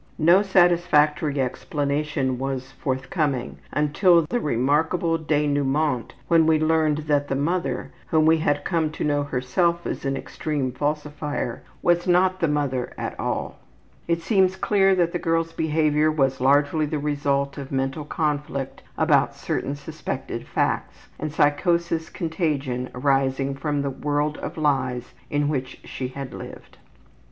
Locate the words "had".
8.39-8.63, 26.07-26.33